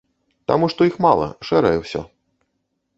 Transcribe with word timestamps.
Таму 0.51 0.69
што 0.75 0.87
іх 0.89 0.97
мала, 1.07 1.27
шэрае 1.51 1.77
ўсё. 1.85 2.01